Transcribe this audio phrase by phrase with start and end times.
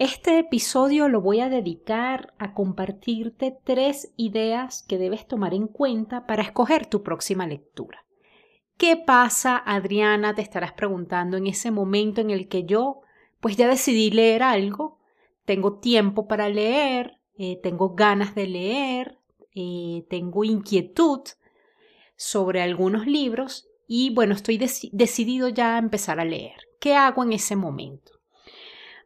[0.00, 6.26] Este episodio lo voy a dedicar a compartirte tres ideas que debes tomar en cuenta
[6.26, 8.06] para escoger tu próxima lectura.
[8.78, 10.34] ¿Qué pasa, Adriana?
[10.34, 13.02] Te estarás preguntando en ese momento en el que yo,
[13.40, 15.00] pues ya decidí leer algo,
[15.44, 19.18] tengo tiempo para leer, eh, tengo ganas de leer,
[19.54, 21.20] eh, tengo inquietud
[22.16, 26.56] sobre algunos libros y bueno, estoy decidido ya a empezar a leer.
[26.80, 28.19] ¿Qué hago en ese momento?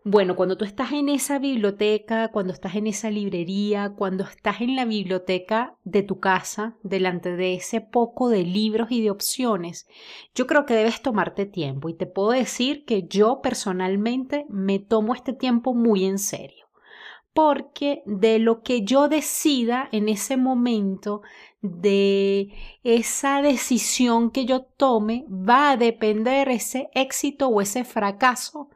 [0.06, 4.76] Bueno, cuando tú estás en esa biblioteca, cuando estás en esa librería, cuando estás en
[4.76, 9.88] la biblioteca de tu casa, delante de ese poco de libros y de opciones,
[10.34, 11.88] yo creo que debes tomarte tiempo.
[11.88, 16.66] Y te puedo decir que yo personalmente me tomo este tiempo muy en serio,
[17.32, 21.22] porque de lo que yo decida en ese momento,
[21.62, 22.52] de
[22.82, 28.68] esa decisión que yo tome, va a depender ese éxito o ese fracaso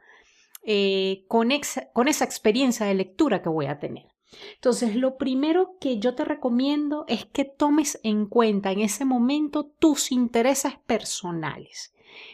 [0.63, 4.07] eh, con, esa experiencia de lectura que voy a tener.
[4.55, 9.65] Entonces, lo primero que yo te recomiendo es que tomes en cuenta en ese momento
[9.79, 11.93] tus intereses personales,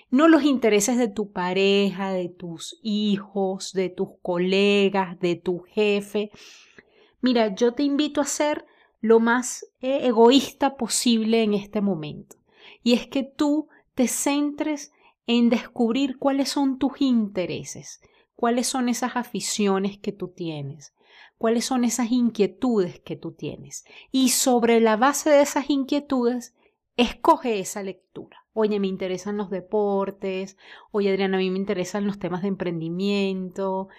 [0.10, 6.32] no los intereses de tu pareja, de tus hijos, de tus colegas, de tu jefe.
[7.22, 8.66] Mira, yo te invito a ser
[9.02, 12.36] lo más eh, egoísta posible en este momento.
[12.84, 14.92] Y es que tú te centres
[15.28, 18.02] en descubrir cuáles son tus intereses,
[18.36, 20.94] cuáles son esas aficiones que tú tienes,
[21.38, 23.86] cuáles son esas inquietudes que tú tienes.
[24.12, 26.56] Y sobre la base de esas inquietudes,
[26.98, 28.46] escoge esa lectura.
[28.54, 30.58] Oye, me interesan los deportes,
[30.92, 33.90] oye Adriana, a mí me interesan los temas de emprendimiento,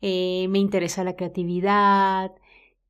[0.00, 2.32] eh, me interesa la creatividad,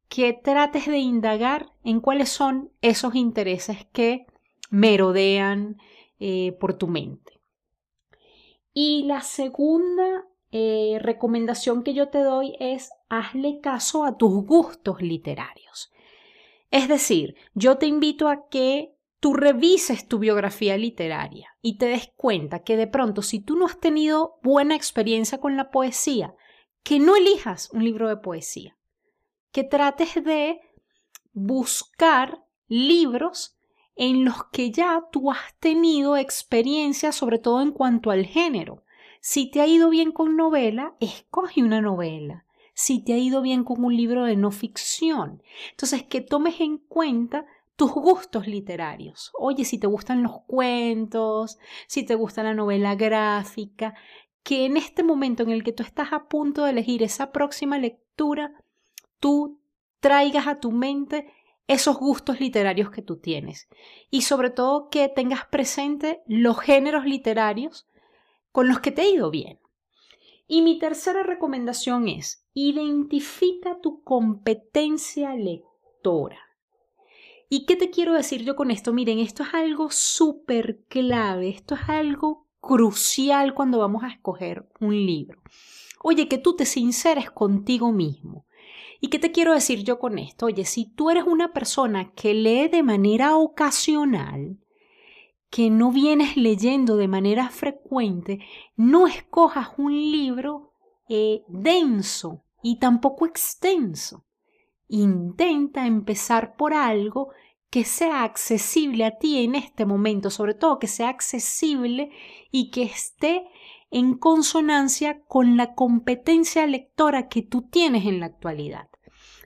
[0.09, 4.27] que trates de indagar en cuáles son esos intereses que
[4.71, 5.79] merodean
[6.21, 7.41] eh, por tu mente.
[8.75, 15.01] Y la segunda eh, recomendación que yo te doy es hazle caso a tus gustos
[15.01, 15.93] literarios.
[16.71, 22.13] Es decir, yo te invito a que tú revises tu biografía literaria y te des
[22.17, 26.35] cuenta que de pronto si tú no has tenido buena experiencia con la poesía,
[26.83, 28.77] que no elijas un libro de poesía,
[29.53, 30.61] que trates de
[31.33, 33.57] buscar libros
[33.97, 38.84] en los que ya tú has tenido experiencia, sobre todo en cuanto al género.
[39.27, 42.45] Si te ha ido bien con novela, escoge una novela.
[42.75, 45.43] Si te ha ido bien con un libro de no ficción.
[45.71, 49.33] Entonces, que tomes en cuenta tus gustos literarios.
[49.39, 53.95] Oye, si te gustan los cuentos, si te gusta la novela gráfica,
[54.43, 57.79] que en este momento en el que tú estás a punto de elegir esa próxima
[57.79, 58.53] lectura,
[59.21, 59.59] tú
[60.01, 61.33] traigas a tu mente
[61.67, 63.71] esos gustos literarios que tú tienes.
[64.11, 67.87] Y sobre todo que tengas presente los géneros literarios
[68.55, 69.59] con los que te ha ido bien.
[70.47, 76.39] Y mi tercera recomendación es, identifica tu competencia lectora.
[77.49, 78.93] ¿Y qué te quiero decir yo con esto?
[78.93, 84.95] Miren, esto es algo súper clave, esto es algo crucial cuando vamos a escoger un
[85.05, 85.43] libro.
[86.05, 88.47] Oye, que tú te sinceres contigo mismo.
[89.01, 90.47] ¿Y qué te quiero decir yo con esto?
[90.47, 94.61] Oye, si tú eres una persona que lee de manera ocasional,
[95.55, 98.41] que no vienes leyendo de manera frecuente,
[98.75, 100.73] no escojas un libro
[101.09, 104.25] eh, denso y tampoco extenso.
[104.89, 107.29] Intenta empezar por algo
[107.71, 112.11] que sea accesible a ti en este momento, sobre todo que sea accesible
[112.51, 113.47] y que esté
[113.93, 118.89] en consonancia con la competencia lectora que tú tienes en la actualidad.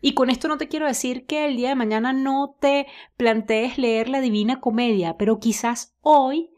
[0.01, 2.87] Y con esto no te quiero decir que el día de mañana no te
[3.17, 6.51] plantees leer la Divina Comedia, pero quizás hoy,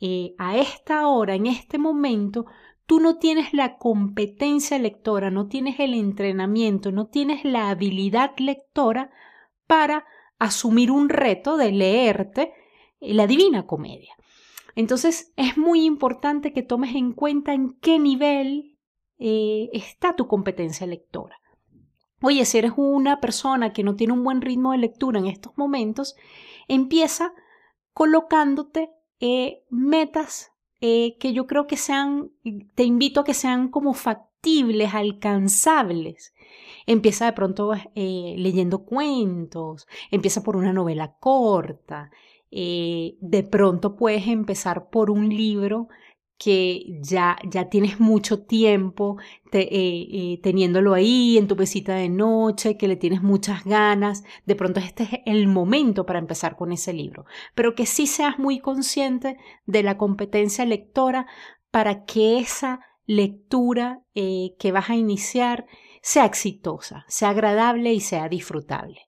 [0.00, 2.46] eh, a esta hora, en este momento,
[2.86, 9.10] tú no tienes la competencia lectora, no tienes el entrenamiento, no tienes la habilidad lectora
[9.66, 10.04] para
[10.38, 12.52] asumir un reto de leerte
[13.00, 14.14] la Divina Comedia.
[14.74, 18.78] Entonces es muy importante que tomes en cuenta en qué nivel
[19.18, 21.41] eh, está tu competencia lectora.
[22.22, 25.52] Oye, si eres una persona que no tiene un buen ritmo de lectura en estos
[25.56, 26.16] momentos,
[26.68, 27.34] empieza
[27.92, 28.90] colocándote
[29.20, 32.30] eh, metas eh, que yo creo que sean,
[32.74, 36.34] te invito a que sean como factibles, alcanzables.
[36.86, 42.10] Empieza de pronto eh, leyendo cuentos, empieza por una novela corta,
[42.50, 45.88] eh, de pronto puedes empezar por un libro
[46.42, 49.18] que ya, ya tienes mucho tiempo
[49.52, 54.56] eh, eh, teniéndolo ahí en tu pesita de noche, que le tienes muchas ganas, de
[54.56, 58.58] pronto este es el momento para empezar con ese libro, pero que sí seas muy
[58.58, 59.36] consciente
[59.66, 61.26] de la competencia lectora
[61.70, 65.66] para que esa lectura eh, que vas a iniciar
[66.00, 69.02] sea exitosa, sea agradable y sea disfrutable.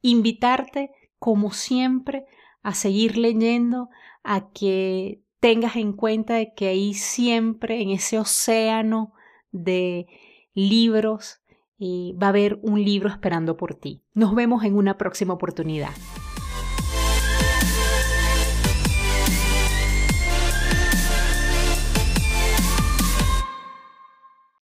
[0.00, 2.24] Invitarte, como siempre,
[2.62, 3.90] a seguir leyendo,
[4.22, 9.12] a que tengas en cuenta de que ahí siempre en ese océano
[9.50, 10.06] de
[10.54, 11.40] libros
[11.78, 14.02] eh, va a haber un libro esperando por ti.
[14.12, 15.90] Nos vemos en una próxima oportunidad.